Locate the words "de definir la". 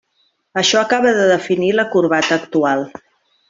1.19-1.87